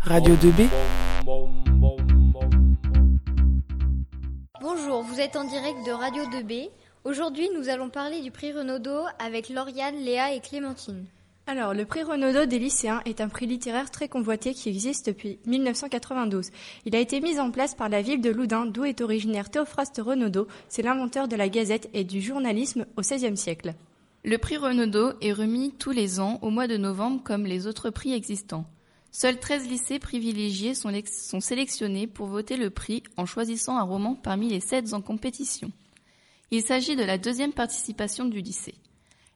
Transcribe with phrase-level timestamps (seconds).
[0.00, 0.68] Radio 2B.
[4.60, 6.70] Bonjour, vous êtes en direct de Radio 2B.
[7.04, 11.04] Aujourd'hui, nous allons parler du prix Renaudot avec Lauriane, Léa et Clémentine.
[11.46, 15.38] Alors, le prix Renaudot des lycéens est un prix littéraire très convoité qui existe depuis
[15.46, 16.50] 1992.
[16.86, 20.00] Il a été mis en place par la ville de Loudun, d'où est originaire Théophraste
[20.04, 20.48] Renaudot.
[20.68, 23.74] C'est l'inventeur de la gazette et du journalisme au XVIe siècle.
[24.28, 27.88] Le prix Renaudot est remis tous les ans au mois de novembre comme les autres
[27.88, 28.66] prix existants.
[29.10, 34.50] Seuls 13 lycées privilégiés sont, sélectionnés pour voter le prix en choisissant un roman parmi
[34.50, 35.72] les 7 en compétition.
[36.50, 38.74] Il s'agit de la deuxième participation du lycée.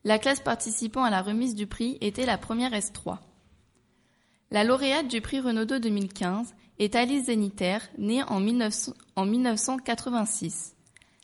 [0.05, 3.17] La classe participant à la remise du prix était la première S3.
[4.51, 8.47] La lauréate du prix Renaudot 2015 est Alice Zeniter, née en,
[9.17, 10.77] en 1986.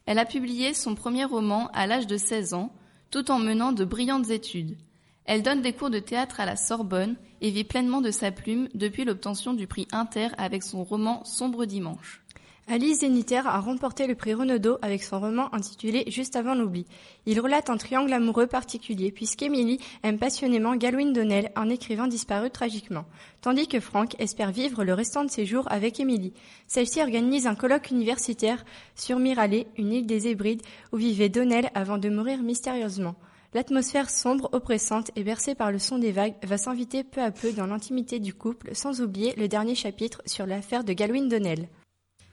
[0.06, 2.72] Elle a publié son premier roman à l'âge de 16 ans,
[3.10, 4.76] tout en menant de brillantes études.
[5.24, 8.68] Elle donne des cours de théâtre à la Sorbonne et vit pleinement de sa plume
[8.74, 12.22] depuis l'obtention du prix Inter avec son roman Sombre Dimanche.
[12.70, 16.84] Alice Zéniter a remporté le prix Renaudot avec son roman intitulé Juste avant l'oubli.
[17.24, 23.06] Il relate un triangle amoureux particulier puisqu'Émilie aime passionnément Galwin Donnell, un écrivain disparu tragiquement,
[23.40, 26.34] tandis que Frank espère vivre le restant de ses jours avec Émilie.
[26.66, 28.62] Celle-ci organise un colloque universitaire
[28.94, 33.14] sur Miralé, une île des Hébrides, où vivait Donnell avant de mourir mystérieusement.
[33.54, 37.50] L'atmosphère sombre, oppressante et bercée par le son des vagues va s'inviter peu à peu
[37.50, 41.70] dans l'intimité du couple, sans oublier le dernier chapitre sur l'affaire de Galwin Donnell.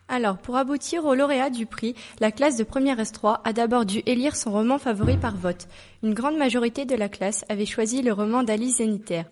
[0.08, 4.04] Alors, pour aboutir au lauréat du prix, la classe de première S3 a d'abord dû
[4.06, 5.68] élire son roman favori par vote.
[6.04, 9.24] Une grande majorité de la classe avait choisi le roman d'Alice Zéniter.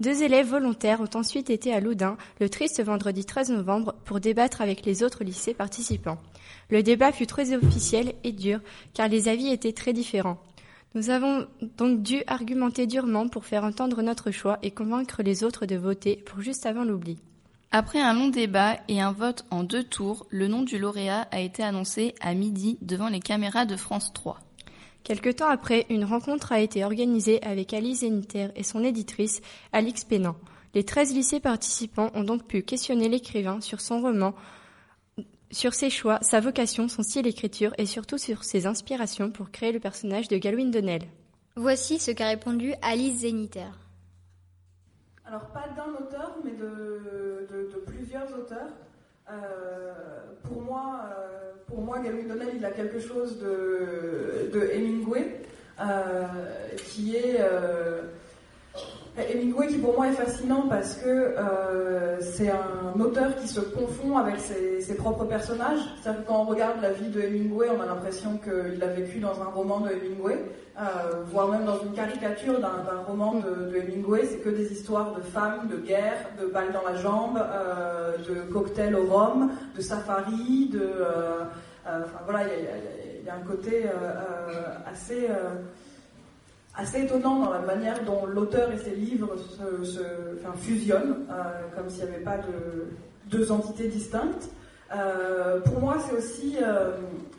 [0.00, 4.60] Deux élèves volontaires ont ensuite été à Loudun le triste vendredi 13 novembre pour débattre
[4.62, 6.18] avec les autres lycées participants.
[6.70, 8.60] Le débat fut très officiel et dur
[8.94, 10.38] car les avis étaient très différents.
[10.94, 15.66] Nous avons donc dû argumenter durement pour faire entendre notre choix et convaincre les autres
[15.66, 17.18] de voter pour juste avant l'oubli.
[17.76, 21.40] Après un long débat et un vote en deux tours, le nom du lauréat a
[21.40, 24.38] été annoncé à midi devant les caméras de France 3.
[25.02, 29.40] Quelque temps après, une rencontre a été organisée avec Alice Zeniter et son éditrice,
[29.72, 30.36] Alix Pénan.
[30.74, 34.36] Les 13 lycées participants ont donc pu questionner l'écrivain sur son roman,
[35.50, 39.72] sur ses choix, sa vocation, son style d'écriture et surtout sur ses inspirations pour créer
[39.72, 41.08] le personnage de Galwin Donnell.
[41.56, 43.72] Voici ce qu'a répondu Alice Zeniter.
[45.26, 46.83] Alors pas d'un auteur, mais de,
[48.52, 49.92] Euh,
[50.42, 55.40] pour moi, euh, pour moi, Gavin Donnell, il a quelque chose de, Hemingway,
[55.80, 56.26] euh,
[56.76, 57.40] qui est
[59.16, 61.34] Hemingway qui pour moi est fascinant parce que
[62.20, 65.80] c'est un auteur qui se confond avec ses, propres personnages.
[66.00, 69.20] C'est-à-dire que quand on regarde la vie de Hemingway, on a l'impression qu'il a vécu
[69.20, 70.38] dans un roman de Hemingway.
[70.76, 75.20] Euh, voire même dans une caricature d'un roman de, Hemingway, c'est que des histoires de
[75.20, 80.70] femmes, de guerre, de balles dans la jambe, euh, de cocktails au rhum, de safari,
[80.72, 80.80] de...
[80.80, 81.44] Euh,
[81.86, 83.84] enfin voilà, il y, a un côté
[84.90, 85.28] assez
[86.76, 89.36] assez étonnant dans la manière dont l'auteur et ses livres
[89.84, 90.00] se,
[90.56, 91.24] fusionnent,
[91.76, 92.86] comme s'il n'y avait pas de
[93.26, 94.50] deux entités distinctes.
[95.64, 96.56] pour moi, c'est aussi,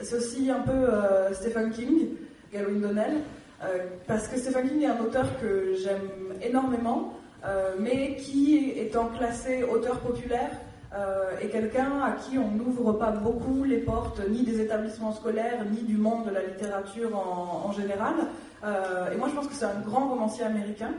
[0.01, 2.09] c'est aussi un peu Stephen King,
[2.53, 3.23] Galwin Donnell,
[3.63, 6.09] euh, parce que Stephen King est un auteur que j'aime
[6.41, 7.13] énormément,
[7.46, 10.52] euh, mais qui, étant classé auteur populaire,
[10.95, 15.66] euh, est quelqu'un à qui on n'ouvre pas beaucoup les portes ni des établissements scolaires,
[15.72, 18.13] ni du monde de la littérature en, général.
[18.63, 20.91] et moi, je pense que c'est un grand romancier américain.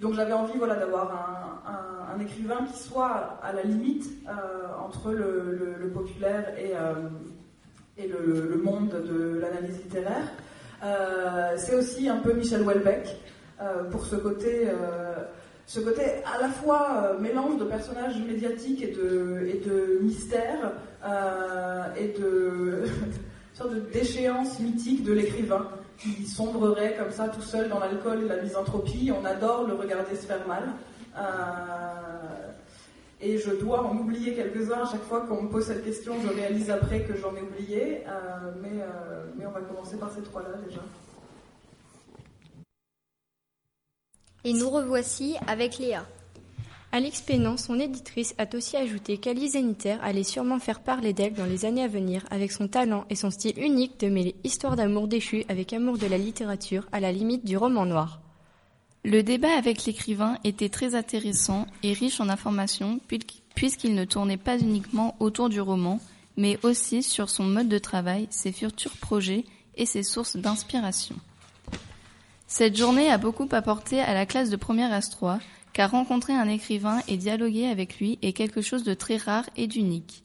[0.00, 1.62] Donc j'avais envie voilà, d'avoir
[2.14, 4.06] un, écrivain qui soit à la limite
[4.86, 6.72] entre le, populaire et,
[8.02, 10.26] et le, monde de l'analyse littéraire.
[10.82, 13.16] Euh, c'est aussi un peu Michel Houellebecq
[13.60, 15.14] euh, pour ce côté, euh,
[15.70, 20.72] ce côté à la fois mélange de personnages médiatiques et de, et mystère
[21.96, 22.82] et de
[23.54, 28.28] sorte de déchéance mythique de l'écrivain qui sombrerait comme ça tout seul dans l'alcool et
[28.28, 29.12] la misanthropie.
[29.16, 30.64] On adore le regarder se faire mal.
[33.22, 36.14] Et je dois en oublier quelques-uns à chaque fois qu'on me pose cette question.
[36.22, 38.02] Je réalise après que j'en ai oublié.
[38.08, 40.80] Euh, mais, euh, mais on va commencer par ces trois-là déjà.
[44.44, 46.06] Et nous revoici avec Léa.
[46.92, 51.44] Alix Pénan, son éditrice, a aussi ajouté qu'Alice Zeniter allait sûrement faire parler d'elle dans
[51.44, 55.06] les années à venir avec son talent et son style unique de mêler histoire d'amour
[55.06, 58.20] déchu avec amour de la littérature à la limite du roman noir.
[59.04, 62.98] Le débat avec l'écrivain était très intéressant et riche en informations
[63.54, 66.00] puisqu'il ne tournait pas uniquement autour du roman,
[66.36, 69.44] mais aussi sur son mode de travail, ses futurs projets
[69.76, 71.14] et ses sources d'inspiration.
[72.52, 75.38] Cette journée a beaucoup apporté à la classe de première S3
[75.72, 79.68] car rencontrer un écrivain et dialoguer avec lui est quelque chose de très rare et
[79.68, 80.24] d'unique.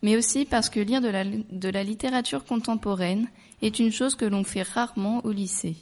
[0.00, 3.26] Mais aussi parce que lire de la, de la littérature contemporaine
[3.60, 5.74] est une chose que l'on fait rarement au lycée.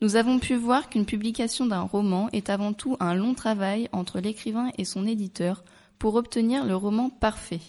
[0.00, 4.18] Nous avons pu voir qu'une publication d'un roman est avant tout un long travail entre
[4.18, 5.62] l'écrivain et son éditeur
[6.00, 7.60] pour obtenir le roman parfait.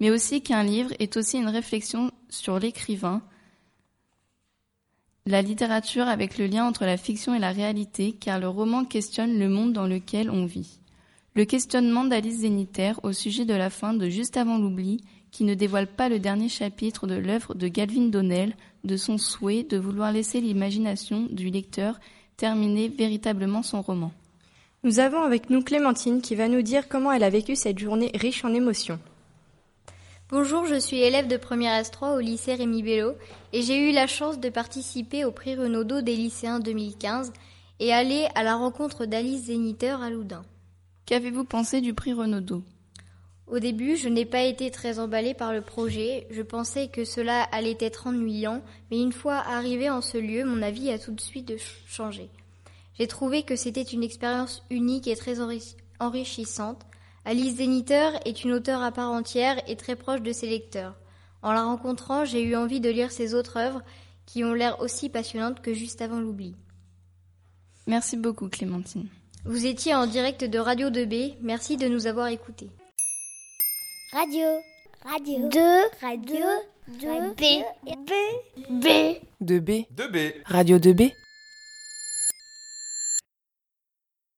[0.00, 3.20] Mais aussi qu'un livre est aussi une réflexion sur l'écrivain,
[5.26, 9.38] la littérature avec le lien entre la fiction et la réalité, car le roman questionne
[9.38, 10.80] le monde dans lequel on vit.
[11.34, 15.54] Le questionnement d'Alice Zéniter au sujet de la fin de Juste avant l'oubli, qui ne
[15.54, 20.12] dévoile pas le dernier chapitre de l'œuvre de Galvin Donnell, de son souhait de vouloir
[20.12, 22.00] laisser l'imagination du lecteur
[22.36, 24.12] terminer véritablement son roman.
[24.82, 28.10] Nous avons avec nous Clémentine qui va nous dire comment elle a vécu cette journée
[28.14, 28.98] riche en émotions.
[30.32, 33.14] Bonjour, je suis élève de première S3 au lycée Rémi Bello
[33.52, 37.32] et j'ai eu la chance de participer au prix Renaudot des lycéens 2015
[37.80, 40.44] et aller à la rencontre d'Alice Zéniter à Loudun.
[41.04, 42.62] Qu'avez-vous pensé du prix Renaudot?
[43.48, 46.28] Au début, je n'ai pas été très emballée par le projet.
[46.30, 48.62] Je pensais que cela allait être ennuyant,
[48.92, 51.54] mais une fois arrivé en ce lieu, mon avis a tout de suite
[51.88, 52.28] changé.
[52.96, 55.38] J'ai trouvé que c'était une expérience unique et très
[55.98, 56.86] enrichissante
[57.24, 60.96] Alice Zéniter est une auteure à part entière et très proche de ses lecteurs.
[61.42, 63.82] En la rencontrant, j'ai eu envie de lire ses autres œuvres
[64.26, 66.54] qui ont l'air aussi passionnantes que juste avant l'oubli.
[67.86, 69.08] Merci beaucoup Clémentine.
[69.44, 71.36] Vous étiez en direct de Radio 2B.
[71.40, 72.70] Merci de nous avoir écoutés.
[74.12, 74.46] Radio.
[75.04, 75.48] Radio.
[75.48, 75.60] 2.
[76.00, 76.46] Radio.
[77.00, 77.34] 2.
[77.34, 77.42] B.
[77.96, 78.12] B.
[78.70, 78.86] B.
[79.42, 79.86] 2B.
[79.94, 80.32] 2B.
[80.44, 81.12] Radio 2B.